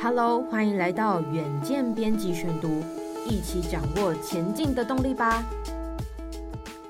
[0.00, 2.84] Hello，欢迎来到远见编辑选读，
[3.26, 5.44] 一起掌握前进的动力吧。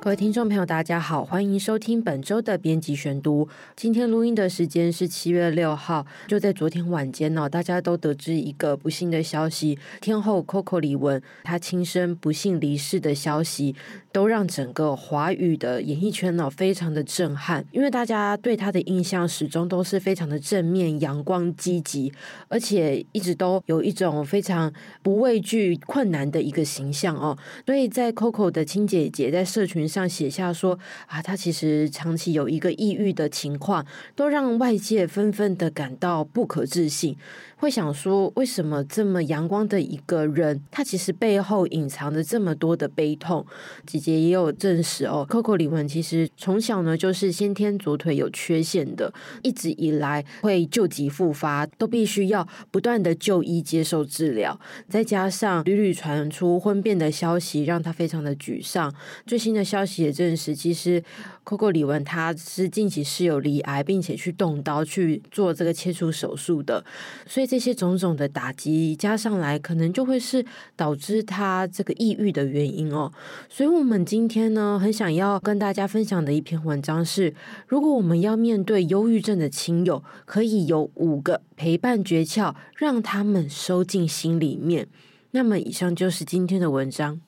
[0.09, 3.47] 各位听众朋友，大家好，欢迎收听本周的编辑选读。
[3.77, 13.77] 今天录音的时间是七月六号，就在昨天晚间呢，大家都得知一个不幸的消息：天后 Coco 李玟她亲生不幸离世的消息，
[14.11, 17.63] 都让整个华语的演艺圈呢非常的震撼。
[17.71, 22.11] 因为大家对她的印象始终都是非常的正面、阳光、积极，
[22.49, 27.37] 而且一直都有一种非常不畏惧困难的一个形象哦。
[27.67, 37.17] 所以在 Coco 的亲姐姐在社群上写下说啊，他其实长期有一个抑郁的情况，都让外界纷纷的感到不可置信。
[37.61, 43.45] 会想说，为什么这么阳光的一个人，他其实背后隐藏着这么多的悲痛？
[43.85, 54.61] 姐姐也有证实哦，Coco 李玟其实从小呢就是先天左腿有缺陷的，一直以来会旧疾复发，都必须要不断的就医接受治疗。
[54.89, 58.95] 再加上屡屡传出婚变的消息，让他非常的沮丧。
[59.27, 61.03] 最新的消息也证实，其实
[61.45, 66.85] Coco 李玟他是近期是有罹癌，并且去动刀去做这个切除手术的，
[67.27, 67.48] 所以。
[67.49, 70.45] 这些种种的打击加上来，可能就会是
[70.77, 73.11] 导致他这个抑郁的原因哦。
[73.49, 77.35] 所以，我们今天呢，很想要跟大家分享的一篇文章是：
[77.67, 84.87] 如果我们要面对忧郁症的亲友，可以有五个陪伴诀窍，让他们收进心里面。
[85.31, 87.21] 那么，以上就是今天的文章。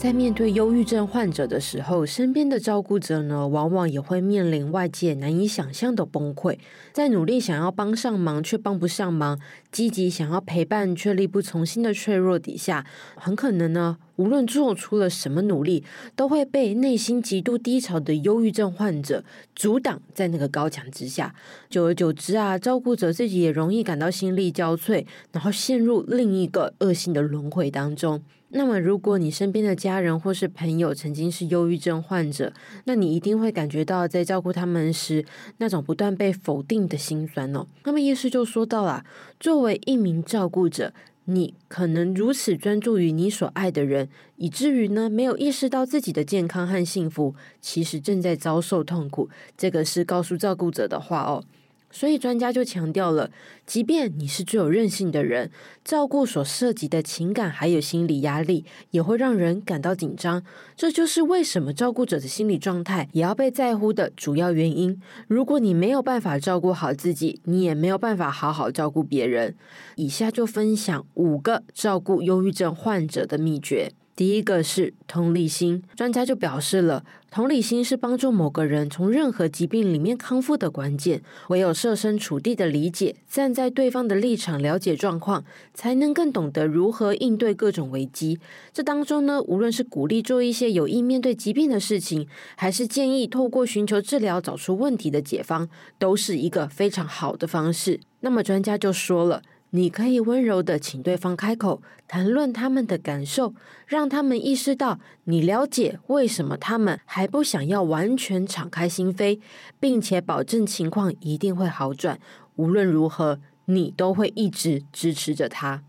[0.00, 6.56] 在面对忧郁症患者的时候，身边的照顾者呢，往往也会面临外界难以想象的崩溃。
[6.90, 9.38] 在努力想要帮上忙却帮不上忙，
[9.70, 15.82] 积极想要陪伴却力不从心的脆弱底下，很可能呢，无论做出了什么努力，
[16.14, 19.24] 都会被内心极度低潮的忧郁症患者
[19.56, 21.34] 阻挡在那个高墙之下。
[21.70, 28.22] 久而久之啊，照顾者自己也容易感到心力交瘁，然后陷入另一个恶性的轮回当中。
[28.52, 32.52] 那么，如果你身边的家人或是朋友曾经是忧郁症患者，
[32.84, 35.24] 那你一定会感觉到在照顾他们时
[35.58, 37.64] 那种不断被否定的心酸哦。
[37.84, 39.04] 那么，医师就说到了，
[39.38, 40.92] 作为一名照顾者，
[41.26, 49.28] 你可能如此专注于你所爱的人，以至于呢没有意识到自己的健康和幸福其实正在遭受痛苦。
[49.56, 51.44] 这个是告诉照顾者的话哦。
[51.90, 53.30] 所以专家就强调了，
[53.66, 55.50] 即便你是最有韧性的人，
[55.84, 60.42] 照顾所涉及的情感还有心理压力，也会让人感到紧张。
[60.76, 65.00] 这就是为什么照顾者的心理状态也要被在乎的主要原因。
[65.26, 69.56] 如果你没有办法照顾好自己，你也没有办法好好照顾别人。
[69.96, 73.92] 以下就分享五个照顾忧郁症患者的秘诀。
[74.20, 81.22] 第一个是同理心，专家就表示了，同理心是帮助某个人从任何疾病里面康复的关键。
[81.48, 85.42] 唯有设身处地的理解，站在对方的立场了解状况，
[85.72, 88.38] 才能更懂得如何应对各种危机。
[88.74, 97.98] 这当中呢，无论是鼓励做一些有意面对疾病的事情，还是建议透过寻求治疗找出问题的解方，都是一个非常好的方式。
[98.20, 99.40] 那么专家就说了。
[99.70, 103.54] 你可以温柔的请对方开口，谈论他们的感受，
[103.86, 109.40] 让他们意识到你了解为什么他们还不想要完全敞开心扉，
[109.78, 112.18] 并且保证情况一定会好转。
[112.56, 115.84] 无论如何，你都会一直支持着他。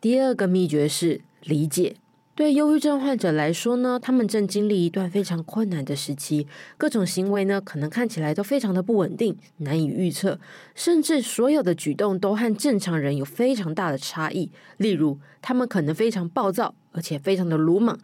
[0.00, 1.96] 第二个秘诀是理解。
[2.36, 10.40] 对忧郁症患者来说呢，他们正经历一段非常困难的时期，各种行为呢，可能看起来都非常的不稳定，难以预测，
[10.74, 14.50] 甚至所有的举动都和正常人有非常大的差异。
[14.78, 16.74] 例如，他们可能非常暴躁。
[16.94, 17.98] 而且非常的鲁莽，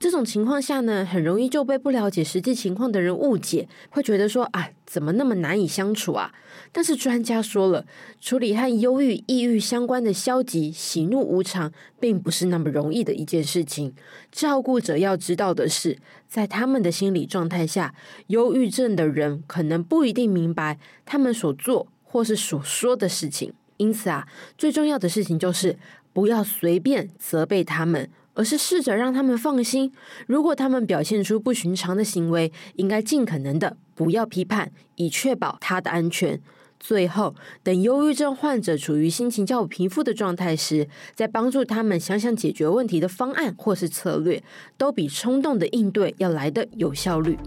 [0.00, 6.34] 这种情况下呢，很容易就被不了解实际情况的人误解，会觉得说，啊，怎么那么难以相处啊？
[6.72, 7.86] 但是专家说了，
[8.20, 13.94] 处理和忧郁、抑郁相关的消极、喜怒无常，并不是那么容易的一件事情。
[14.32, 17.94] 照顾者要知道的是，在他们的心理状态下，
[18.26, 23.52] 忧郁症的人可能不一定明白他们所做或是所说的事情。
[23.76, 24.26] 因此啊，
[24.58, 25.78] 最重要的事情就是
[26.12, 28.10] 不要随便责备他们。
[28.34, 29.92] 而是试着让他们放心。
[30.26, 36.40] 如果他们表现出不寻常的行为，应该尽可能的不要批判，以确保他的安全。
[36.80, 44.42] 最后，等忧郁症患者处于心情较平复的状态时，再帮助他们想想解决问题的方案或是策略，
[44.76, 47.38] 都比冲动的应对要来的有效率。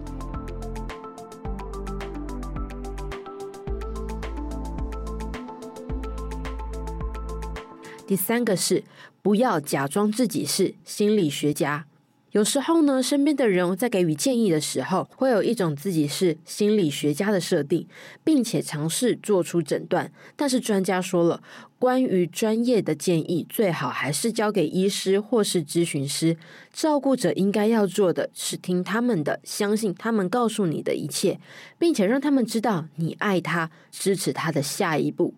[8.06, 8.84] 第三个是。
[9.22, 11.86] 不要假装自己是心理学家。
[12.30, 17.88] 有时候呢，身边的人在给予建议的时候，会有一种自己是心理学家的设定，
[18.22, 20.12] 并且尝试做出诊断。
[20.36, 21.42] 但是专家说了，
[21.80, 26.36] 关于专业的建议，最好还是交给医师或是咨询师。
[26.72, 31.40] 照顾者应该要做的是听他们的，相信他们告诉你的一切，
[31.80, 35.34] 并且让他们知道你爱他，支持他的下一步。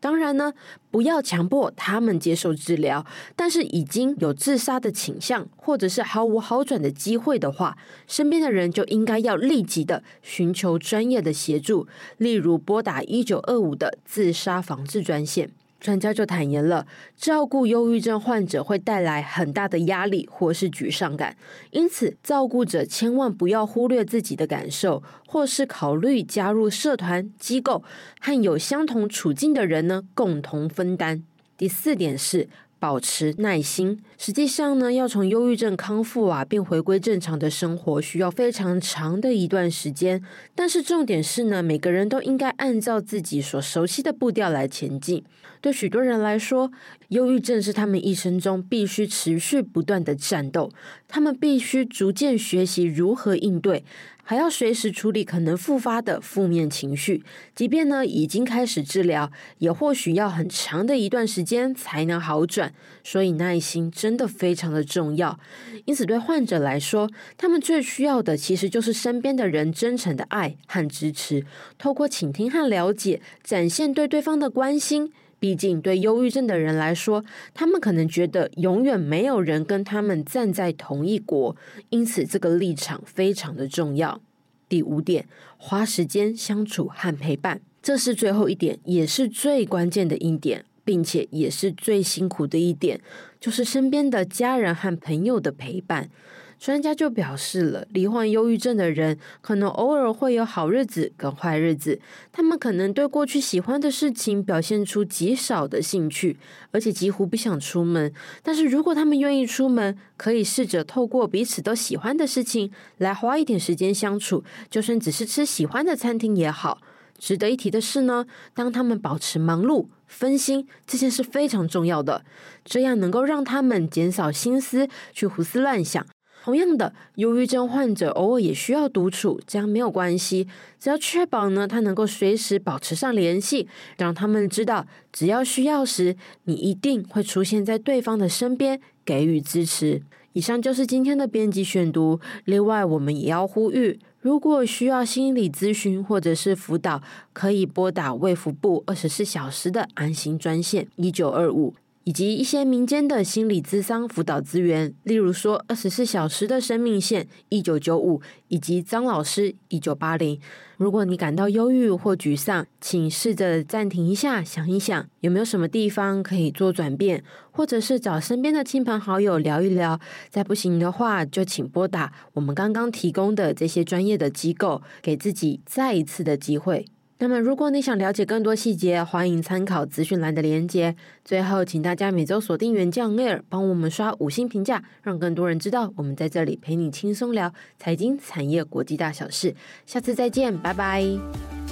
[0.00, 0.52] 当然呢，
[0.90, 3.04] 不要强迫他们接受治疗。
[3.34, 11.86] 但是已经有自杀的倾向，或者是毫无好转的机会的话，身边的人就应该要立即的寻求专业的协助，
[12.16, 15.50] 例如拨打一九二五的自杀防治专线。
[15.80, 16.86] 专家就坦言了，
[17.16, 21.36] 照顾忧郁症患者会带来很大的压力或是沮丧感，
[21.70, 27.82] 因此照顾者千万不要忽略自己的感受，或是考虑加入社团机构，
[28.20, 31.22] 和有相同处境的人呢共同分担。
[31.56, 32.48] 第四点是。
[32.80, 34.00] 保持耐心。
[34.18, 40.22] 实际上呢，要从忧郁症康复啊，并回归正常的生活，需要非常长的一段时间。
[40.54, 45.24] 但是重点是呢，每个人都应该按照自己所熟悉的步调来前进。
[45.60, 46.70] 对许多人来说，
[47.08, 50.70] 忧郁症是他们一生中必须持续不断的战斗，
[51.06, 53.84] 他们必须逐渐学习如何应对。
[54.22, 57.24] 还要随时处理可能复发的负面情绪，
[57.54, 62.74] 即便呢已经开始治疗，也或许要很长的一段时间才能好转。
[63.02, 65.40] 所以耐心真的非常的重要。
[65.86, 71.46] 因此，对患者来说，他们最需要的其实就是身边的人真诚的爱和支持，
[71.78, 75.10] 透过倾听和了解，展现对对方的关心。
[75.40, 77.24] 毕竟，对忧郁症的人来说，
[77.54, 81.56] 他们可能觉得永远没有人跟他们站在同一国，
[81.90, 84.20] 因此这个立场非常的重要。
[84.68, 85.26] 第五点，
[85.56, 93.00] 花时间相处和陪伴，这是最后一点，也是最关键的一点，并且也是最辛苦的一点，
[93.38, 96.10] 就是身边的家人和朋友的陪伴。
[96.58, 102.00] 专家就表示了，罹患忧郁症的人可能偶尔会有好日子跟坏日子，
[102.32, 106.36] 他们可能对过去喜欢的事情表现出极少的兴趣，
[106.72, 108.12] 而且几乎不想出门。
[108.42, 116.80] 但是如果他们愿意出门，可以试着透过彼此都喜欢的事情来花一点时间相处，就算只是吃喜欢的餐厅也好。
[117.18, 122.24] 值得一提的是呢，当他们保持忙碌、分心，这件事非常重要的，
[122.64, 126.06] 这样能够让他们减少心思去胡思乱想。
[126.48, 130.48] 同样的，忧郁症患者偶尔也需要独处，这样没有关系，
[130.80, 133.68] 只要确保呢，他能够随时保持上联系，
[133.98, 140.00] 让他们知道，只要需要时，你一定会出现在对方的身边，给予支持。
[140.32, 142.18] 以上就是今天的编辑选读。
[142.46, 147.02] 另外，我们也要呼吁，如果需要心理咨询或者是辅导，
[147.34, 151.74] 可以拨打卫福部二十四小时的安心专线一九二五。
[152.08, 160.40] 以及一些民间的心理咨商辅导资源，例如说二十四小时的生命线一九九五，以及张老师一九八零。
[160.78, 170.00] 如果你感到忧郁或沮丧，请试着暂停一下，想一想有没有什么地方可以做转变，或者是找身边的亲朋好友聊一聊。
[170.30, 176.86] 再不行的话，就请拨打我们刚刚提供的这些专业的机构，给自己再一次的机会。
[177.20, 180.94] 那么，如果你想了解更多细节，欢迎参考资讯栏的连接。
[181.24, 189.52] 最后，请大家每周锁定原酱 Air，帮我们刷五星评价，让更多人知道我们在这里陪你轻松聊财经、产业、国际大小事。
[189.84, 191.67] 下次再见，拜拜。